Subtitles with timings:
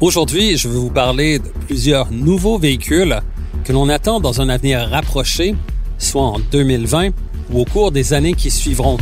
[0.00, 3.20] Aujourd'hui, je vais vous parler de plusieurs nouveaux véhicules
[3.64, 5.54] que l'on attend dans un avenir rapproché
[5.98, 7.10] soit en 2020
[7.52, 8.96] ou au cours des années qui suivront.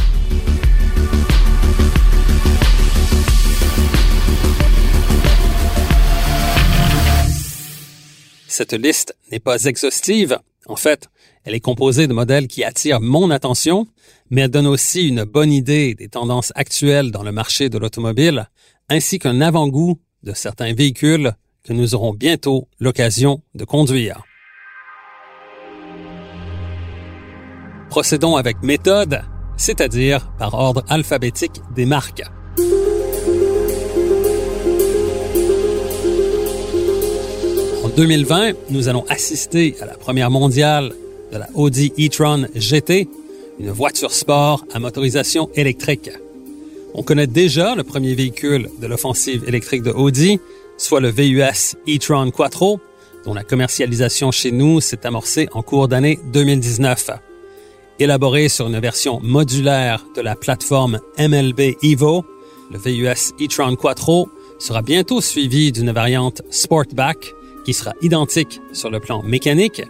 [8.48, 10.40] Cette liste n'est pas exhaustive.
[10.66, 11.08] En fait,
[11.44, 13.86] elle est composée de modèles qui attirent mon attention,
[14.30, 18.48] mais elle donne aussi une bonne idée des tendances actuelles dans le marché de l'automobile,
[18.88, 21.32] ainsi qu'un avant-goût de certains véhicules
[21.64, 24.22] que nous aurons bientôt l'occasion de conduire.
[27.90, 29.22] Procédons avec méthode,
[29.56, 32.22] c'est-à-dire par ordre alphabétique des marques.
[37.84, 40.92] En 2020, nous allons assister à la première mondiale
[41.32, 43.08] de la Audi e-tron GT,
[43.58, 46.10] une voiture sport à motorisation électrique.
[46.94, 50.40] On connaît déjà le premier véhicule de l'offensive électrique de Audi,
[50.78, 52.80] soit le VUS e-tron Quattro,
[53.24, 57.10] dont la commercialisation chez nous s'est amorcée en cours d'année 2019.
[57.98, 62.24] Élaboré sur une version modulaire de la plateforme MLB Evo,
[62.70, 67.34] le VUS e-tron Quattro sera bientôt suivi d'une variante Sportback
[67.64, 69.82] qui sera identique sur le plan mécanique,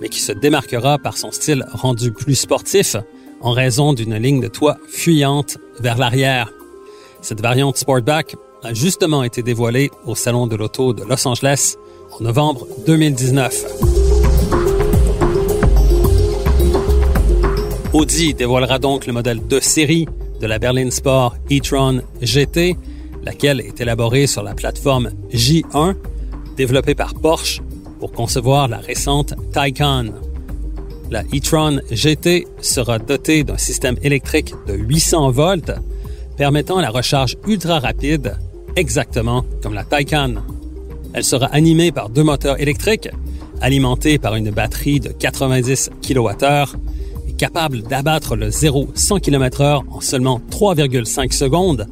[0.00, 2.96] mais qui se démarquera par son style rendu plus sportif
[3.40, 6.52] en raison d'une ligne de toit fuyante vers l'arrière.
[7.20, 11.76] Cette variante Sportback a justement été dévoilée au Salon de l'Auto de Los Angeles
[12.18, 13.64] en novembre 2019.
[17.92, 20.06] Audi dévoilera donc le modèle de série
[20.40, 22.76] de la berline Sport e-tron GT,
[23.22, 25.94] laquelle est élaborée sur la plateforme J1,
[26.56, 27.62] développée par Porsche
[27.98, 30.06] pour concevoir la récente Taycan.
[31.10, 35.72] La e-tron GT sera dotée d'un système électrique de 800 volts,
[36.36, 38.36] permettant la recharge ultra rapide,
[38.74, 40.34] exactement comme la Taycan.
[41.12, 43.08] Elle sera animée par deux moteurs électriques,
[43.60, 46.76] alimentés par une batterie de 90 kWh
[47.36, 51.86] capable d'abattre le 0-100 km/h en seulement 3,5 secondes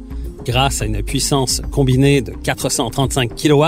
[0.45, 3.63] grâce à une puissance combinée de 435 kW,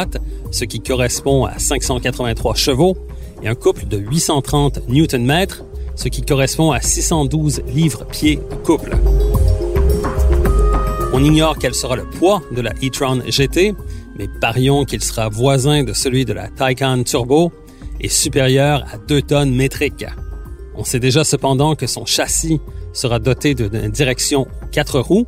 [0.52, 2.96] ce qui correspond à 583 chevaux,
[3.42, 5.46] et un couple de 830 Nm,
[5.96, 8.96] ce qui correspond à 612 livres-pieds de couple.
[11.14, 13.74] On ignore quel sera le poids de la e-tron GT,
[14.18, 17.52] mais parions qu'il sera voisin de celui de la Taycan Turbo
[18.00, 20.06] et supérieur à 2 tonnes métriques.
[20.76, 22.60] On sait déjà cependant que son châssis
[22.94, 25.26] sera doté d'une direction quatre roues,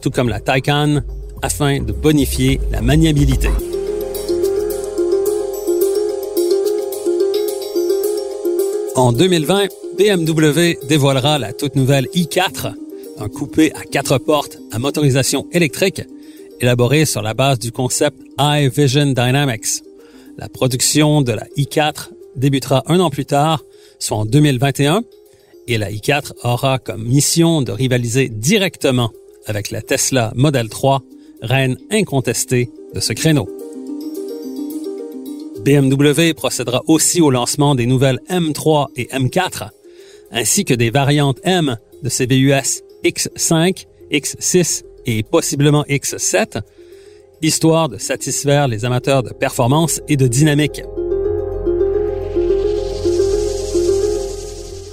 [0.00, 1.00] tout comme la Taycan,
[1.42, 3.48] afin de bonifier la maniabilité.
[8.94, 12.74] En 2020, BMW dévoilera la toute nouvelle i4,
[13.18, 16.02] un coupé à quatre portes à motorisation électrique,
[16.60, 19.82] élaboré sur la base du concept iVision Dynamics.
[20.36, 23.64] La production de la i4 débutera un an plus tard
[23.98, 25.04] soit en 2021,
[25.68, 29.10] et la i4 aura comme mission de rivaliser directement
[29.46, 31.00] avec la Tesla Model 3,
[31.40, 33.48] reine incontestée de ce créneau.
[35.64, 39.68] BMW procédera aussi au lancement des nouvelles M3 et M4,
[40.32, 46.62] ainsi que des variantes M de ses VUS X5, X6 et possiblement X7,
[47.42, 50.82] histoire de satisfaire les amateurs de performance et de dynamique.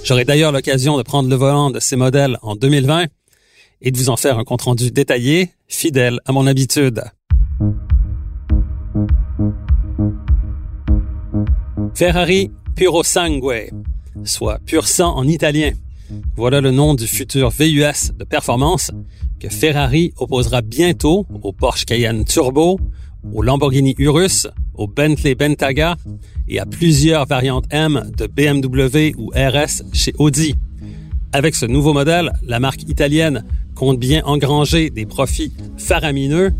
[0.04, 3.06] J'aurai d'ailleurs l'occasion de prendre le volant de ces modèles en 2020
[3.82, 7.02] et de vous en faire un compte-rendu détaillé, fidèle à mon habitude.
[12.00, 13.68] Ferrari Puro Sangue,
[14.24, 15.72] soit pur sang en italien.
[16.34, 18.90] Voilà le nom du futur VUS de performance,
[19.38, 22.80] que Ferrari opposera bientôt au Porsche Cayenne Turbo,
[23.34, 25.96] au Lamborghini Urus, au Bentley Bentayga
[26.48, 30.54] et à plusieurs variantes M de BMW ou RS chez Audi.
[31.34, 33.44] Avec ce nouveau modèle, la marque italienne
[33.74, 36.54] compte bien engranger des profits faramineux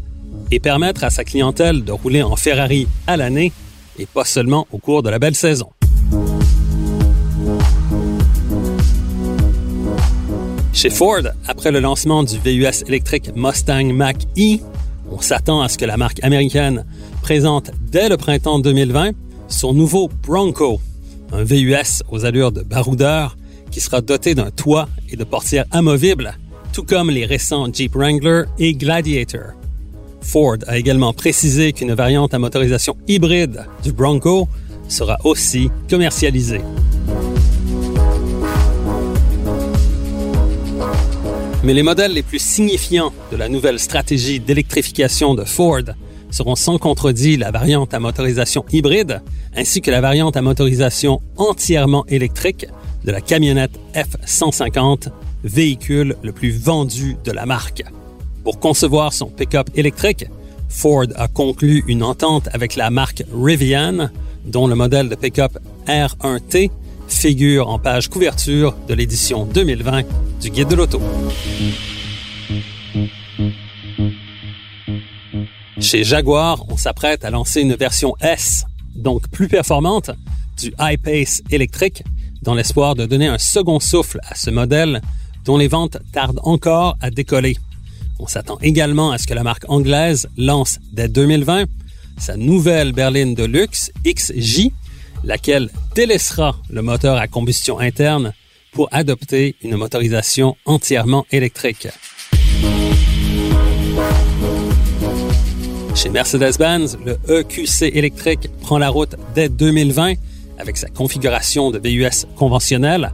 [0.51, 3.53] et permettre à sa clientèle de rouler en Ferrari à l'année
[3.99, 5.71] et pas seulement au cours de la belle saison.
[10.73, 14.59] Chez Ford, après le lancement du VUS électrique Mustang Mach-E,
[15.11, 16.87] on s'attend à ce que la marque américaine
[17.23, 19.11] présente dès le printemps 2020
[19.49, 20.81] son nouveau Bronco,
[21.33, 23.37] un VUS aux allures de baroudeur
[23.71, 26.37] qui sera doté d'un toit et de portières amovibles,
[26.73, 29.60] tout comme les récents Jeep Wrangler et Gladiator.
[30.23, 34.49] Ford a également précisé qu'une variante à motorisation hybride du Bronco
[34.89, 36.61] sera aussi commercialisée.
[41.63, 45.83] Mais les modèles les plus signifiants de la nouvelle stratégie d'électrification de Ford
[46.31, 49.21] seront sans contredit la variante à motorisation hybride
[49.57, 52.67] ainsi que la variante à motorisation entièrement électrique
[53.05, 55.09] de la camionnette F-150,
[55.45, 57.83] véhicule le plus vendu de la marque.
[58.45, 60.27] Pour concevoir son pick-up électrique,
[60.69, 64.09] Ford a conclu une entente avec la marque Rivian,
[64.45, 66.71] dont le modèle de pick-up R1T
[67.09, 70.05] figure en page couverture de l'édition 2020
[70.41, 71.01] du Guide de l'auto.
[75.81, 78.65] Chez Jaguar, on s'apprête à lancer une version S,
[78.95, 80.11] donc plus performante,
[80.57, 82.05] du I-Pace électrique,
[82.43, 85.03] dans l'espoir de donner un second souffle à ce modèle
[85.45, 87.57] dont les ventes tardent encore à décoller.
[88.23, 91.65] On s'attend également à ce que la marque anglaise lance dès 2020
[92.19, 94.69] sa nouvelle berline de luxe XJ,
[95.25, 98.35] laquelle délaissera le moteur à combustion interne
[98.73, 101.89] pour adopter une motorisation entièrement électrique.
[105.95, 110.13] Chez Mercedes-Benz, le EQC électrique prend la route dès 2020
[110.59, 113.13] avec sa configuration de VUS conventionnelle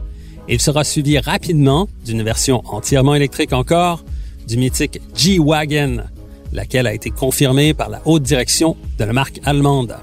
[0.49, 4.03] il sera suivi rapidement d'une version entièrement électrique encore
[4.47, 6.03] du mythique G-Wagon,
[6.53, 9.97] laquelle a été confirmée par la haute direction de la marque allemande.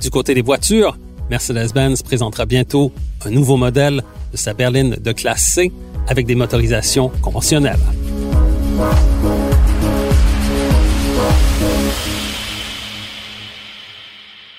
[0.00, 0.96] Du côté des voitures,
[1.30, 2.92] Mercedes-Benz présentera bientôt
[3.24, 4.02] un nouveau modèle
[4.32, 5.70] de sa berline de classe C
[6.08, 7.78] avec des motorisations conventionnelles.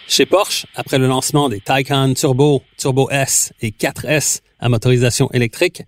[0.08, 5.84] Chez Porsche, après le lancement des Taycan Turbo, Turbo S et 4S à motorisation électrique,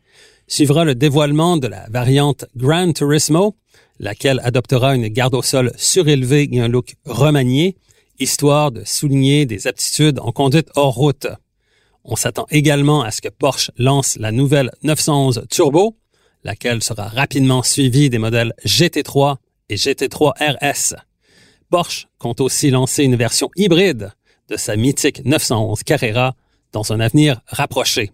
[0.47, 3.55] suivra le dévoilement de la variante Gran Turismo,
[3.99, 7.75] laquelle adoptera une garde au sol surélevée et un look remanié,
[8.19, 11.27] histoire de souligner des aptitudes en conduite hors route.
[12.03, 15.97] On s'attend également à ce que Porsche lance la nouvelle 911 Turbo,
[16.44, 19.35] laquelle sera rapidement suivie des modèles GT3
[19.69, 20.95] et GT3 RS.
[21.69, 24.11] Porsche compte aussi lancer une version hybride
[24.47, 26.35] de sa mythique 911 Carrera
[26.71, 28.11] dans un avenir rapproché.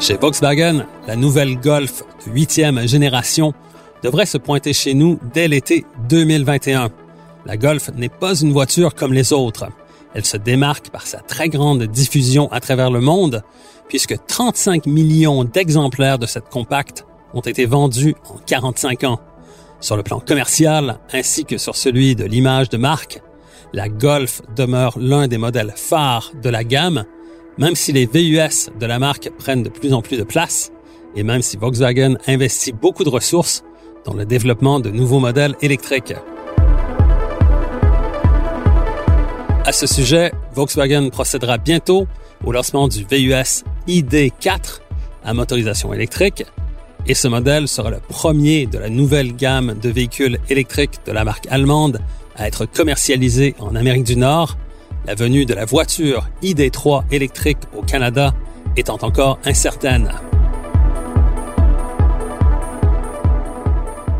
[0.00, 3.54] Chez Volkswagen, la nouvelle Golf de huitième génération
[4.02, 6.90] devrait se pointer chez nous dès l'été 2021.
[7.46, 9.66] La Golf n'est pas une voiture comme les autres.
[10.12, 13.42] Elle se démarque par sa très grande diffusion à travers le monde,
[13.88, 19.20] puisque 35 millions d'exemplaires de cette compacte ont été vendus en 45 ans.
[19.80, 23.22] Sur le plan commercial, ainsi que sur celui de l'image de marque,
[23.72, 27.04] la Golf demeure l'un des modèles phares de la gamme
[27.58, 30.72] même si les VUS de la marque prennent de plus en plus de place,
[31.16, 33.62] et même si Volkswagen investit beaucoup de ressources
[34.04, 36.14] dans le développement de nouveaux modèles électriques.
[39.64, 42.06] À ce sujet, Volkswagen procédera bientôt
[42.44, 44.80] au lancement du VUS ID4
[45.24, 46.44] à motorisation électrique,
[47.06, 51.24] et ce modèle sera le premier de la nouvelle gamme de véhicules électriques de la
[51.24, 52.00] marque allemande
[52.36, 54.56] à être commercialisé en Amérique du Nord
[55.06, 58.34] la venue de la voiture ID3 électrique au Canada
[58.76, 60.10] étant encore incertaine.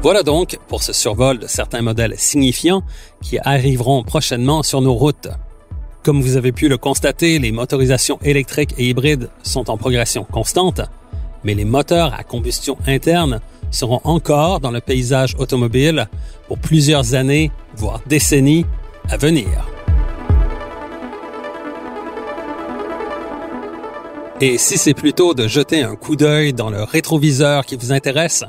[0.02, 2.82] Voilà donc pour ce survol de certains modèles signifiants
[3.22, 5.28] qui arriveront prochainement sur nos routes.
[6.02, 10.82] Comme vous avez pu le constater, les motorisations électriques et hybrides sont en progression constante,
[11.42, 16.08] mais les moteurs à combustion interne seront encore dans le paysage automobile
[16.48, 18.66] pour plusieurs années, voire décennies
[19.08, 19.73] à venir.
[24.46, 28.44] Et si c'est plutôt de jeter un coup d'œil dans le rétroviseur qui vous intéresse,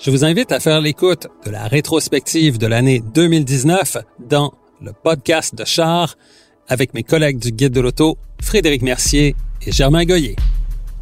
[0.00, 5.54] je vous invite à faire l'écoute de la rétrospective de l'année 2019 dans le podcast
[5.54, 6.16] de char
[6.66, 9.36] avec mes collègues du Guide de l'Auto, Frédéric Mercier
[9.66, 10.34] et Germain Goyer.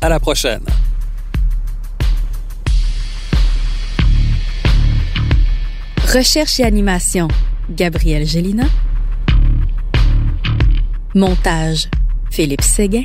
[0.00, 0.64] À la prochaine!
[6.12, 7.28] Recherche et animation,
[7.70, 8.64] Gabriel Gélina.
[11.14, 11.88] Montage,
[12.32, 13.04] Philippe Séguin.